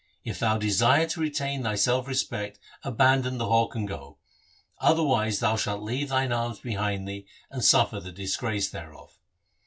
If 0.23 0.39
thou 0.39 0.57
desire 0.57 1.05
to 1.09 1.19
retain 1.19 1.61
thy 1.61 1.75
self 1.75 2.07
respect, 2.07 2.57
abandon 2.81 3.37
the 3.37 3.45
hawk 3.45 3.75
and 3.75 3.87
go. 3.87 4.17
Otherwise 4.79 5.37
thou 5.41 5.55
shalt 5.55 5.83
leave 5.83 6.09
thine 6.09 6.31
arms 6.33 6.57
behind 6.59 7.07
thee, 7.07 7.27
and 7.51 7.63
suffer 7.63 7.99
the 7.99 8.11
disgrace 8.11 8.67
thereof.' 8.71 9.19